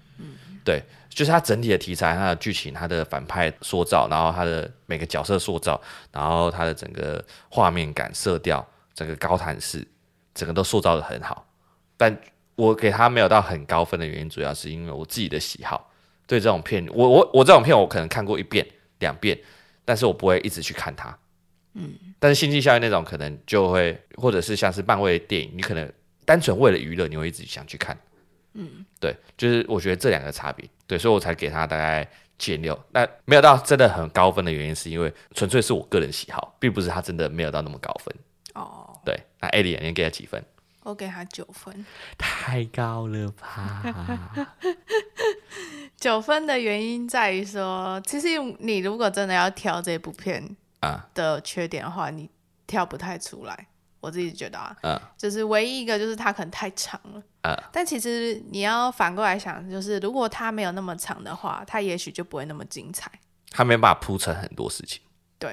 [0.64, 0.82] 对。
[1.14, 9.86] 就是它整体的题材、它的剧情、它的反派塑造，然后它的每个角色塑造，然后它的整个画面感、色调、整个高谭市，
[10.34, 11.46] 整个都塑造的很好。
[11.98, 12.18] 但
[12.56, 15.92] 我给它没有到很高分的原因，主要是因为我自己的喜好。
[16.26, 18.66] 对这种片，我我我这种片我可能看过一遍、
[19.00, 19.38] 两遍，
[19.84, 21.14] 但是我不会一直去看它。
[21.74, 21.94] 嗯。
[22.20, 25.92] 但是星际效应那种可能就会，或者是像是漫威的电影，你可能
[26.24, 28.00] 单纯为了娱乐，你会一直想去看。
[28.54, 32.06] 嗯，对，就是我觉得这两个差别，对，所以我才给他大概
[32.38, 32.80] 七点六。
[32.92, 38.14] 那没有到真的很高分的原因，是因为纯粹是我个人喜好，并不是他真的没有到那么高分。
[38.54, 40.44] 哦，对，那艾莉，你给他几分？
[40.84, 41.86] 我给他九分，
[42.18, 43.84] 太高了吧？
[45.96, 50.44] 九分的原因在于说，其实你如果真的要挑这部片
[50.80, 52.28] 啊的缺点的话，你
[52.66, 53.68] 挑不太出来。
[54.02, 63.10] 我自己觉得啊，嗯，就是唯一一个就是它可能太长了，嗯，但其实你要反过来想，就是如果它没有那么长的话，它也许就不会那么精彩。
[63.52, 65.02] 它没办法铺成很多事情。
[65.38, 65.52] 对，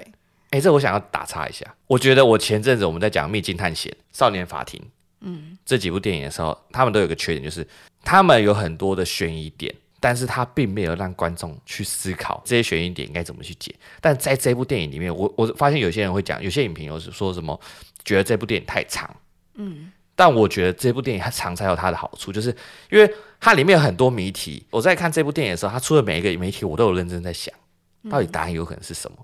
[0.51, 4.81] 哎、欸，这我想要打岔一下，我觉得我前阵子我们在讲《秘境探险》《少年法庭》
[5.21, 7.67] 嗯这几部电影的时候，他们都有个缺点，就是
[8.03, 9.75] 他们有很多的悬疑点。
[10.01, 13.75] 但是他并没有让观众去思考这些悬疑点应该怎么去解。
[14.01, 17.59] 但在这部电影里面，我我发现有些人会讲，有些影评又是说什么
[18.05, 19.09] 觉得这部电影太长。
[19.55, 22.55] 嗯，但我觉得这部电影它长才有它的好处，就是
[22.91, 24.65] 因为它里面有很多谜题。
[24.71, 27.53] 我在看这部电影的时候，它出的每一个谜题，我都有认真在想，
[28.09, 29.19] 到底答案有可能是什么。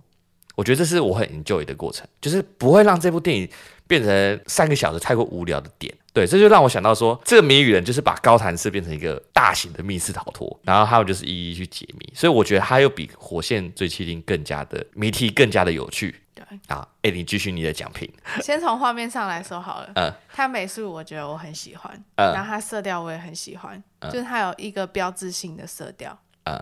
[0.57, 3.49] 我觉得这是我很 enjoy 的过程，就是不会让这部电影
[3.87, 5.93] 变成三个小时太过无聊的点。
[6.15, 12.13] 对，这就让我想到说，这个谜语人就是把高谭市变成一个大型的密室逃脱，然后还有就是一一去解谜。
[12.15, 16.15] 所以我觉得它又比《火线追缉令》更加的谜题更加的有趣。
[16.33, 18.09] 对啊，哎，你继续你的讲评。
[18.41, 19.91] 先从画面上来说好了。
[19.97, 20.13] 嗯。
[20.33, 22.33] 它美术我觉得我很喜欢，嗯。
[22.33, 24.11] 然后它色调我也很喜欢，嗯。
[24.13, 26.17] 就是它有一个标志性的色调。
[26.45, 26.57] 嗯。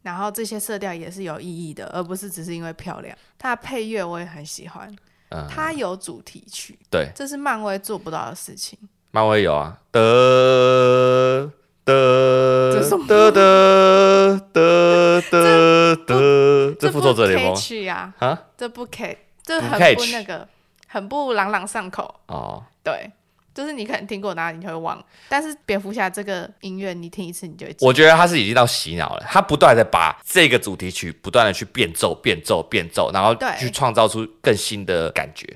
[0.00, 3.14] 然后这些色调也是有意义的，而不是只是因为漂亮。
[3.38, 4.94] 它的配乐我也很喜欢，
[5.30, 8.78] 嗯、它有主题曲，对，这是漫威做不到的事情。
[9.14, 11.52] 漫威有啊，得
[11.84, 20.48] 得得得得得得，这复仇者联盟曲啊，啊，这不可以，这很不那个，
[20.88, 22.60] 很不朗朗上口哦。
[22.82, 23.08] 对，
[23.54, 25.00] 就是你可能听过，然后你就会忘。
[25.28, 27.76] 但是蝙蝠侠这个音乐，你听一次你就会。
[27.82, 35.46] 我觉得他是已经到洗脑了，他不断的把这个主题曲不断的去变奏、变奏、变奏，然后去创造出更新的感觉。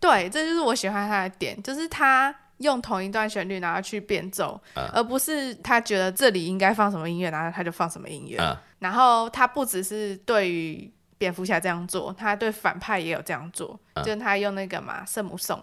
[0.00, 2.34] 对，这就是我喜欢他的点，就是他。
[2.58, 8.38] 用同一段旋律，然后去变奏，嗯、而不是他觉得这里应该放什么音乐，然后他就放什么音乐。
[8.38, 15.58] 嗯、然后他不只是对于蝙蝠侠这样做，他对反派也有这样做，嗯、就是他用那个嘛圣母颂。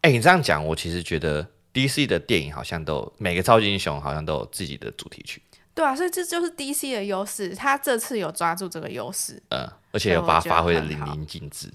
[0.00, 5.40] 哎、欸，你这样讲，我其实觉得 DC 的电影好像都有每个超级英雄好像都有自己的主题曲。
[5.74, 11.72] 对啊，所以这就是 DC 的优势，他这次有抓住这个优势，嗯，而且有把它发挥的淋漓尽致。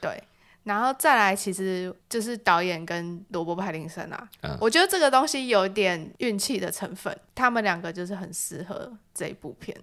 [0.00, 0.22] 对。
[0.64, 9.76] 然后再来，其实就是导演跟罗伯·派林森啊，嗯、我觉得这个东西有点运气的成分，他们两个就是很适合这一部片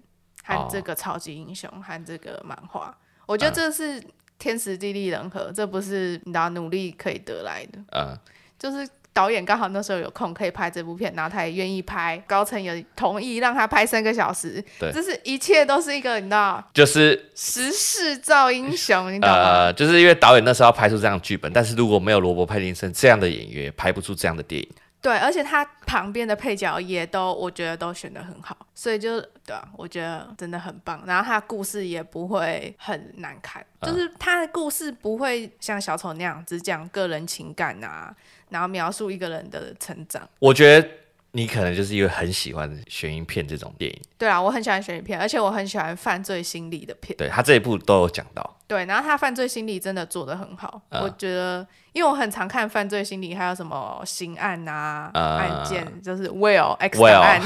[0.43, 4.01] 和这个超级英雄、哦、和这个漫画，我觉得这是
[4.39, 8.17] 天时地利人和，嗯、这不是你的努力可以得来的，嗯，
[8.57, 8.87] 就是。
[9.17, 14.63] 导演刚好那时候有空可以拍这部片，然后他也愿意拍，高层也同意让他拍三个小时。
[14.79, 19.35] 对，这是一切都是一个你知道，就是时势造英雄，你懂吗？
[19.35, 24.69] 呃，就是因为导演那时候要拍出这样的剧本，但是如果没有罗伯·派丁森这样的演员，拍不出这样的电影。
[25.07, 31.01] 对，而且他旁边的配角也都，我觉得都选得很好，所以就对啊，我觉得真的很棒。
[31.07, 38.13] 然后他的故事也不会很难看，嗯、就是他的故事不会像小丑那样只讲个人情感啊，
[38.49, 40.27] 然后描述一个人的成长。
[40.39, 40.85] 我觉得。
[41.31, 47.15] 你可能就是因为很喜欢悬疑片这种电影，对啊，我很喜欢悬疑片，而且我很喜欢犯罪心理的片。
[47.15, 57.41] 对，他这一部都有讲到，对，然后他犯罪心理真的做得很好，嗯、我觉得，因为我很常看犯罪心理，还有什么刑案啊、嗯、案件，就是 Will X 案。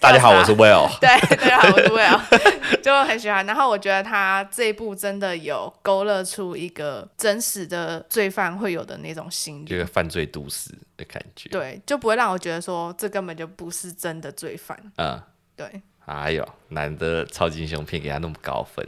[0.00, 0.88] 大家好，我是 Will。
[1.00, 3.44] 对，大家好，我是 Will， 就很喜欢。
[3.44, 11.50] 然后我觉得他这一部真的有勾勒出一个真实的罪犯会有的那种心理，这个犯罪都市的感觉。
[11.50, 14.74] 对，就不会让我觉得说这根本就不是真的罪犯。
[14.96, 15.20] 嗯，
[15.54, 15.82] 对。
[16.06, 18.82] 哎呦，难得超级英雄片给他那么高分，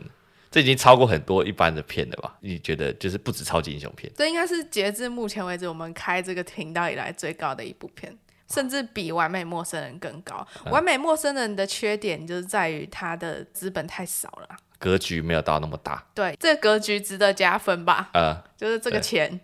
[0.50, 2.36] 这已经超过很多一般的片了吧？
[2.40, 8.16] 你觉得就是不止超级英雄片，这应该是截至目前为止我们开这个频道以来最高的一部片，
[8.52, 10.46] 甚至比《完美陌生人》更高。
[10.64, 16.04] 嗯，《完美陌生人》的缺点就是在于他的资本太少了，格局没有到那么大。
[16.14, 18.10] 对，这个格局值得加分吧？
[18.14, 19.40] 呃，就是这个钱，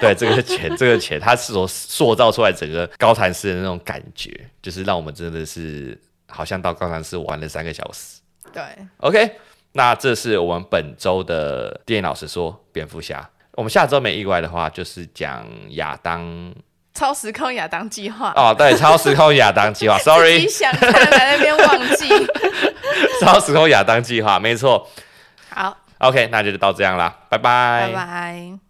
[0.00, 4.30] 对，对，这个钱， 这个钱，它是所塑造出来整个高谭市的那种感觉，
[4.60, 5.98] 就是让我们真的是。
[6.32, 8.20] 好像到高谭市玩了三个小时。
[8.52, 8.62] 对
[8.98, 9.36] ，OK，
[9.72, 13.28] 那这是我们本周的电影老师说蝙蝠侠。
[13.52, 16.54] 我们下周没意外的话，就是讲亚当
[16.94, 18.32] 超时空亚当计划。
[18.36, 22.08] 哦，对，超时空亚当计划， Sorry，你想看在那边忘记。
[23.20, 24.88] 超时空亚当计划，没错。
[25.50, 28.69] 好，OK，那就到这样啦，拜拜，拜拜。